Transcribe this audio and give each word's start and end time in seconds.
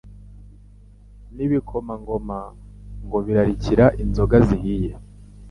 n’ibikomangoma 1.35 2.39
ngo 3.05 3.17
birarikire 3.25 3.85
inzoga 4.03 4.35
zihiye 4.47 4.93